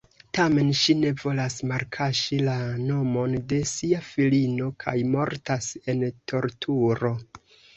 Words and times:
Tamen 0.35 0.69
ŝi 0.77 0.93
ne 1.01 1.09
volas 1.23 1.57
malkaŝi 1.71 2.39
la 2.47 2.55
nomon 2.87 3.37
de 3.53 3.61
sia 3.75 4.01
filino 4.09 4.71
kaj 4.85 4.97
mortas 5.13 5.69
en 5.95 6.03
torturo. 6.35 7.17